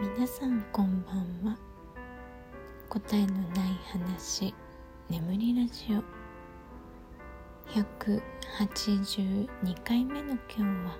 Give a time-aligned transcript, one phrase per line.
[0.00, 1.58] 皆さんこんばんは。
[2.88, 4.54] 答えのない話
[5.10, 6.02] 眠りラジオ。
[7.70, 9.46] 182
[9.84, 10.96] 回目の今日は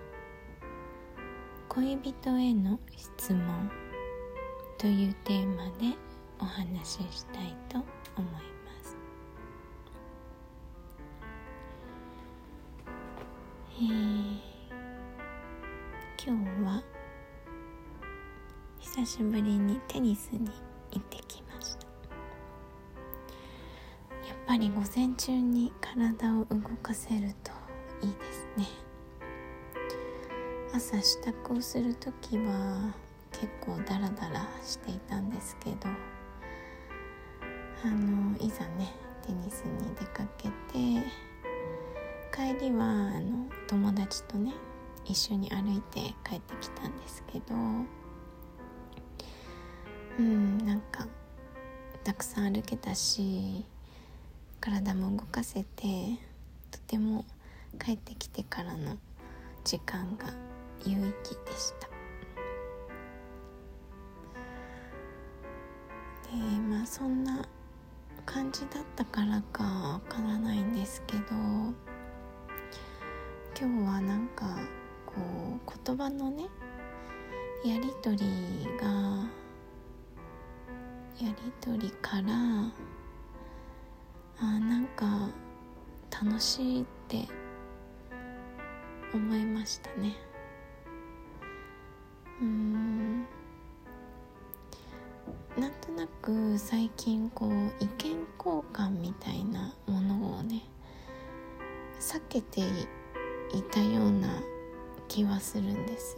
[1.70, 3.70] 恋人への質問
[4.76, 5.96] というテーマで
[6.38, 7.78] お話ししたいと
[8.18, 8.49] 思います。
[18.96, 20.50] 久しぶりにテニスに
[20.90, 21.86] 行ってきました。
[24.26, 27.52] やっぱり午前中に体を動かせると
[28.04, 28.66] いいですね。
[30.74, 32.92] 朝支度をする時は
[33.30, 35.88] 結構ダラダラしていたんですけど
[37.84, 38.92] あのいざね
[39.24, 40.52] テニスに出かけて
[42.34, 44.52] 帰りはあの友達とね
[45.04, 47.54] 一緒に歩いて帰ってきたんですけど
[50.18, 51.06] うんなんか
[52.04, 53.64] たくさん歩けたし
[54.60, 56.18] 体も動かせて
[56.70, 57.24] とても
[57.78, 58.98] 帰ってきてからの
[59.64, 60.26] 時間が
[60.84, 61.88] 有意義でした。
[66.30, 66.36] で
[66.68, 67.46] まあそんな
[68.24, 71.22] 感じだったからかわからないんですけど
[73.58, 74.46] 今日はなんか
[75.04, 76.44] こう言葉のね
[77.64, 78.24] やり取り
[78.80, 79.39] が
[81.20, 82.32] やり取りから
[84.38, 85.28] あなんか
[86.10, 87.28] 楽しいって
[89.12, 90.16] 思いましたね。
[92.40, 93.26] うん。
[95.58, 100.62] なんとなく最近こう意見交換みたいなものをね
[102.00, 104.42] 避けていたような
[105.08, 106.16] 気はするんです、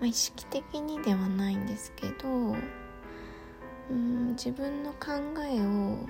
[0.00, 2.56] まあ、意識的にではないんですけど
[3.92, 5.12] うん自分の考
[5.46, 6.06] えを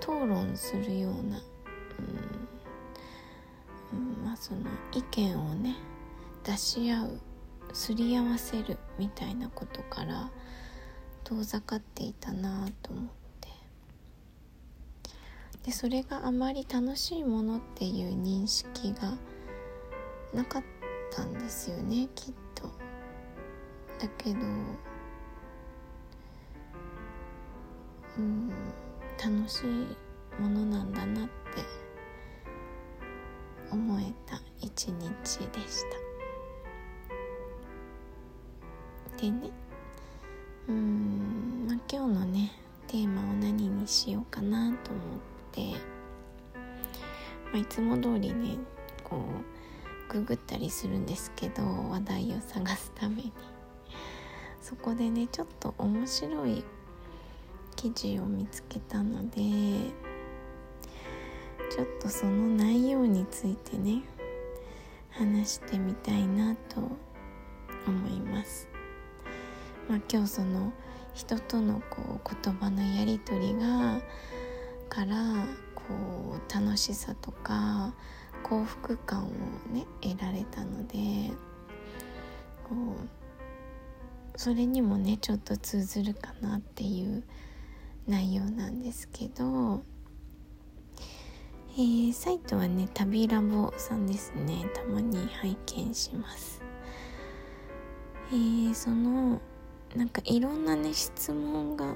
[0.00, 1.42] 討論するような、
[3.92, 4.62] うんまあ、その
[4.92, 5.76] 意見をね
[6.42, 7.20] 出し合う
[7.74, 10.30] すり合わせるみたいなことから
[11.24, 13.04] 遠ざかっていたなと思っ
[13.40, 13.48] て
[15.64, 19.12] でそれがあまり楽しいものっていう認識が
[20.32, 20.62] なかっ
[21.10, 22.68] たんですよねきっと。
[23.98, 24.38] だけど
[28.18, 28.50] うん
[29.22, 29.96] 楽しい
[30.40, 31.30] ものなんだなって
[33.70, 35.10] 思えた一日
[35.48, 35.96] でした。
[39.22, 39.50] でね
[40.68, 42.52] うんまあ今日のね
[42.86, 45.18] テーマを何にしようかなと思っ
[45.52, 45.72] て、
[47.52, 48.58] まあ、いつも通りね
[49.02, 49.16] こ
[50.08, 53.32] うググったりするんですけど話題を探すために。
[54.60, 56.64] そこでねちょっと面白い
[57.76, 59.36] 記事を見つけたので
[61.70, 64.02] ちょっとその内容についてね
[65.10, 66.80] 話してみたいなと
[67.86, 68.68] 思います。
[69.88, 70.72] まあ、今日その
[71.14, 74.00] 人とのこう言葉のやり取りが
[74.88, 75.82] からこ
[76.36, 77.94] う楽しさとか
[78.42, 79.28] 幸福感を
[79.72, 81.30] ね得られたので
[82.64, 87.24] こうそれにもねちょっと通ずるかなっていう
[88.06, 89.82] 内容なんですけど、
[91.72, 94.64] えー、サイトはね旅ラボさんですね。
[94.74, 96.62] たまに拝見します。
[98.30, 99.40] えー、その
[99.94, 101.94] なんかいろんなね質問が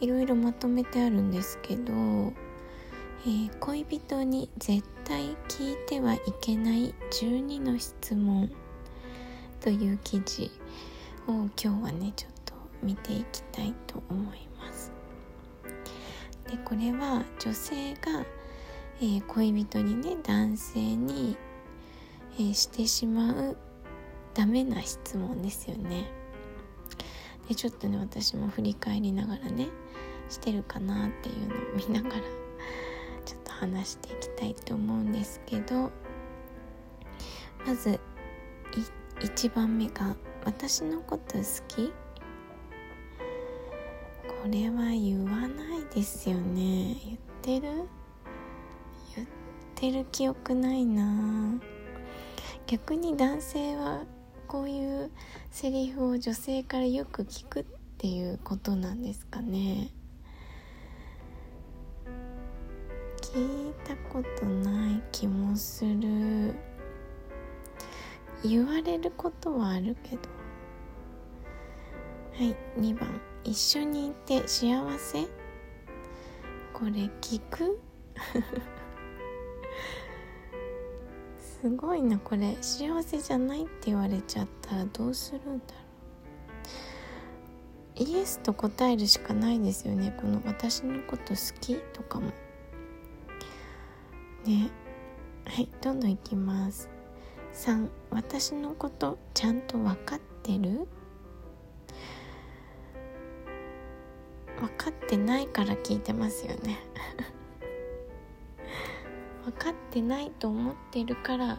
[0.00, 8.50] いろいろまとめてあるんですけど、えー、恋人に絶対聞いてはいけない12の質問
[9.60, 10.50] という記事
[11.28, 12.35] を今日はねちょっ
[12.82, 14.92] 見ていきたいと思います
[16.50, 18.24] でこれは女性が、
[19.00, 21.36] えー、恋人にね男性に、
[22.34, 23.56] えー、してしまう
[24.34, 26.10] ダメな質問ですよね
[27.48, 29.68] でちょっとね私も振り返りながらね
[30.28, 32.22] してるかなっていうのを見ながら
[33.24, 35.90] ちょっと話していきたいと思うんですけど
[37.66, 37.98] まず
[39.20, 41.92] 1番目が「私のこと好き?」
[44.46, 46.96] れは言わないですよね。
[47.04, 47.68] 言ってる？
[49.16, 49.28] 言っ
[49.74, 51.60] てる記憶ないな。
[52.66, 54.04] 逆に男性は
[54.48, 55.10] こういう
[55.50, 57.64] セリフを女性からよく聞くっ
[57.98, 59.90] ていうことなんですかね。
[63.20, 66.54] 聞いたことない気もする。
[68.44, 70.22] 言われることはあるけど。
[72.34, 73.08] はい2番。
[73.46, 75.24] 一緒にいて幸せ？
[76.72, 77.78] これ聞く？
[81.62, 85.50] すごいなこれ幸せじゃないって言われちゃったらどうするんだ
[87.96, 88.04] ろう？
[88.04, 92.32] イエスと答えるしかないですよねこの私のこと好きとかも。
[94.44, 94.70] ね。
[95.44, 96.88] はいどんどんいきます。
[97.54, 100.88] 3私のことちゃんと分かってる？
[104.58, 106.78] 分かってないから聞いてますよね。
[109.44, 111.58] 分かってないと思ってるから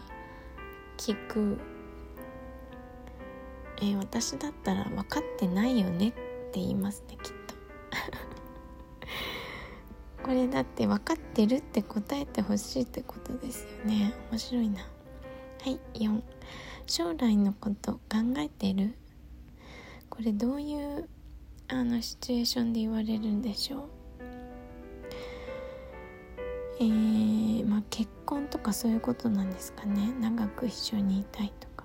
[0.97, 1.57] 聞く、
[3.77, 7.55] えー、私だったら分かってないよねって言いますねきっと。
[10.23, 14.13] これだって分かってるって答えてほしいってことですよね。
[14.31, 14.81] 面白いな。
[14.81, 14.87] は
[15.69, 16.21] い4
[16.87, 17.99] 将来のこと考
[18.37, 18.93] えてる？
[20.09, 21.07] これどういう
[21.69, 23.83] あのシチュエーションで言われるんでしょう。
[26.79, 30.13] えー、まあ結婚とかそういうことなんですかね。
[30.21, 31.83] 長く一緒にいたいとか。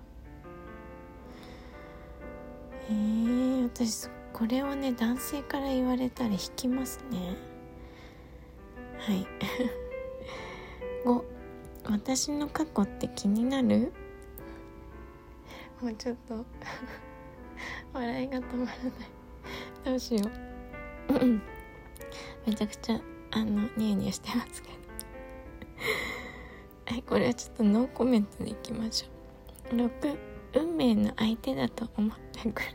[2.89, 7.37] えー、私これをね男性から言われたら引きますね。
[8.99, 9.27] はい。
[11.05, 11.25] 5
[11.91, 13.93] 私の過去って気になる？
[15.81, 16.47] もうちょっと
[17.93, 19.22] 笑いが止まらない。
[19.85, 20.21] どうしよ
[21.09, 21.13] う。
[22.47, 23.01] めちゃくちゃ
[23.33, 24.75] あのニヤニヤしてますけど。
[26.95, 29.79] はいこれはちょっとノーコメントでいきましょう。
[29.79, 30.19] 6
[30.55, 32.73] 運命の相手だと思ってくれて。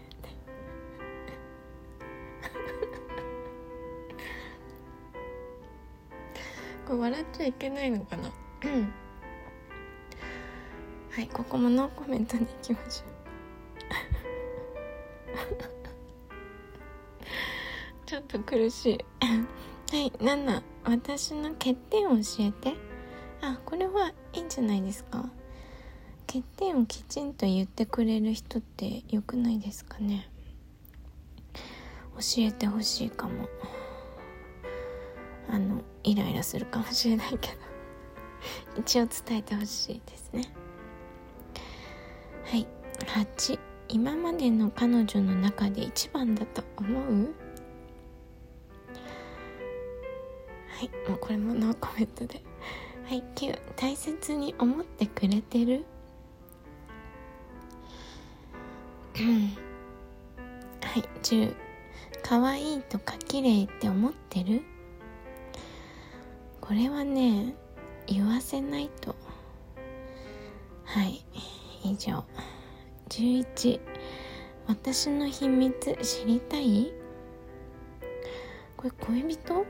[6.87, 8.23] これ笑っちゃいけないのかな？
[8.23, 8.29] は
[11.21, 13.03] いここもノーコメントでいきましょ
[15.73, 15.76] う
[18.07, 19.05] ちょっと苦しい。
[19.91, 22.73] はい7私の欠点を教えて。
[23.41, 25.29] あこれはいいんじゃないですか？
[26.25, 30.29] 欠点をきちんと言ってくれる人って良くないですかね？
[32.15, 33.49] 教えてほしいかも。
[35.49, 37.57] あのイライラするかもしれないけど。
[38.79, 40.43] 一応伝えてほしいですね。
[42.45, 42.65] はい
[42.99, 43.59] 8
[43.89, 47.46] 今までの彼女の中で一番だと思う？
[50.77, 50.91] はい。
[51.09, 52.43] もうこれもノーコメントで。
[53.07, 53.23] はい。
[53.35, 55.85] 9大切に思ってくれてる？
[59.15, 61.03] はい。
[61.23, 61.55] 10
[62.21, 64.61] 可愛いとか綺麗って思ってる？
[66.61, 67.55] これはね
[68.05, 69.15] 言わせないと。
[70.83, 71.25] はい。
[71.83, 72.23] 以上。
[73.09, 73.79] 11
[74.67, 76.93] 私の秘密知りたい？
[78.75, 79.65] これ恋人？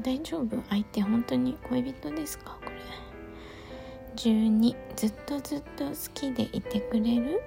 [0.00, 0.60] 大丈夫？
[0.68, 2.58] 相手本当に恋人ですか？
[2.64, 2.76] これ。
[4.16, 7.42] 12ずっとずっと好きでいてくれる？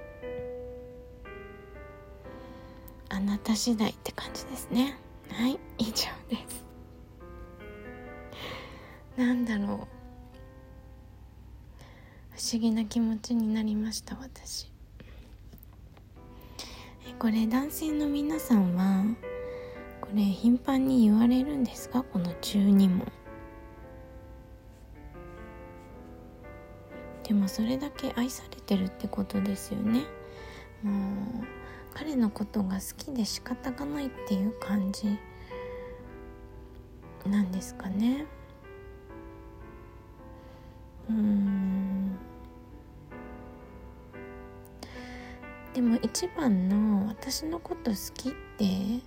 [3.10, 4.96] あなた次第って感じですね。
[5.30, 5.92] はい以上
[6.28, 6.64] です。
[9.16, 9.66] なんだろう。
[9.66, 9.70] 不
[12.52, 14.72] 思議な気持ちになりました私。
[17.18, 19.04] これ男性の皆さんは
[20.14, 22.02] れ頻繁に言われるんですか？
[22.02, 23.10] この12問。
[27.22, 30.02] でもそれだけ愛されてるってことですよね。
[30.82, 30.92] も
[31.42, 31.46] う
[31.94, 35.18] 彼のことが好きで仕方がないっていう感じ
[37.26, 38.26] なんですかね。
[41.08, 42.16] うん。
[45.72, 49.00] でも一番の私のこと好きって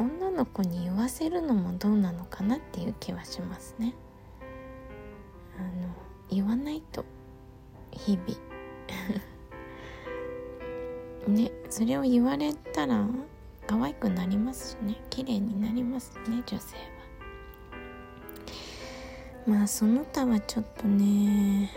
[0.00, 3.94] 女の子に言わせるのもどうなのかなっていう気はしますね。
[5.58, 5.94] あの
[6.30, 7.04] 言わないと
[7.90, 8.38] 日々。
[11.28, 13.06] ねそれを言われたら
[13.66, 15.02] 可愛くなりますしね。
[15.10, 16.82] 綺麗になりますね女性は。
[19.46, 21.70] まあその他はちょっとね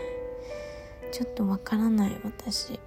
[1.12, 2.80] ちょっとわからない私。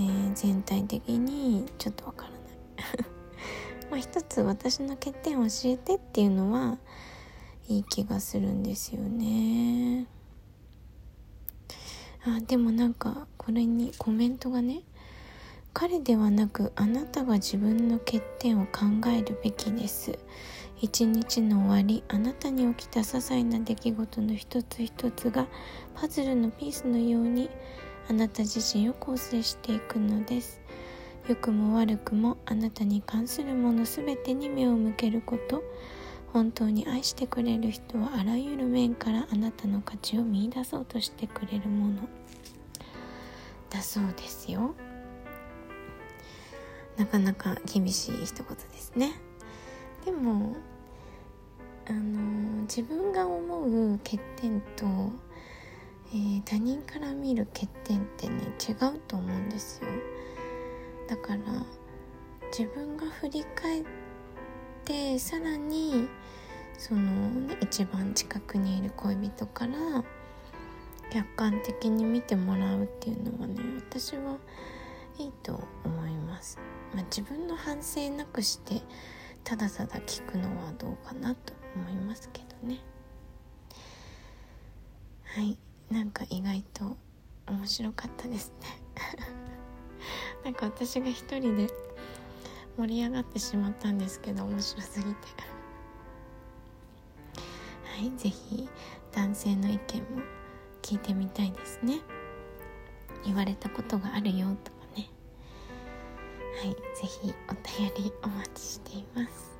[0.00, 2.37] ー、全体的にちょっとわからない。
[3.90, 6.78] まあ一つ私の欠点を教えてっていうのは
[7.68, 10.06] いい気がするんですよね。
[12.24, 14.82] あでもなんかこれにコメントがね
[15.72, 20.18] 彼ではなくあなたが自分の欠点を考えるべきです。
[20.80, 25.48] 一日の終わりあなたに起きた些細な出来事の一つ一つが
[25.94, 27.50] パズルのピースのように
[28.08, 30.60] あなた自身を構成していくのです。
[31.28, 35.62] 良くも悪くもあなたに関するもの全てに目を向けること。
[36.32, 42.08] 本当に愛してくれる人はあらゆる面からあなたの価値を見いだそうとしてくれるもの。
[43.70, 44.74] だそうですよ。
[46.96, 49.12] なかなか厳しい一言ですね。
[50.04, 50.56] でも
[51.88, 54.84] あの自分が思う欠点と、
[56.12, 59.88] えー、他人から見る欠点ってね違うと思うんですよ。
[61.08, 61.38] だから
[62.56, 63.84] 自分が振り返っ
[64.84, 66.08] てさらに
[66.78, 69.72] その、ね、一番近くにいる恋人から
[71.10, 73.56] 客観的に見てもらうっていうのはね
[73.90, 74.36] 私は
[75.18, 76.58] いいと思います、
[76.94, 78.82] まあ、自分の反省なくして
[79.44, 82.80] ただただ聞くのはどうかなと思いますけどね。
[85.24, 85.56] はい。
[85.90, 86.96] なんか意外と
[87.46, 88.66] 面白かったですね。
[90.44, 91.68] なんか私が一人で
[92.76, 95.10] 盛り上がってしまったんですけど面白すぎて。
[97.98, 98.68] はい是非
[99.12, 100.22] 男性の意見も
[100.82, 102.00] 聞いてみたいですね。
[103.24, 105.08] 言われたことがあるよとかね。
[106.62, 109.58] はいぜひお便りお待ちしています。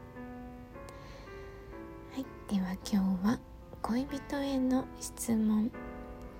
[2.14, 3.40] はいでは今日は
[3.82, 5.72] 恋人への質問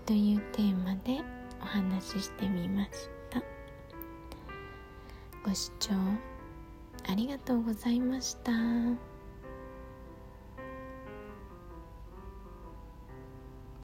[0.07, 1.21] というテーマで
[1.61, 3.18] お話ししてみました。
[5.49, 5.95] ご視聴
[7.11, 8.53] ありがとうございました。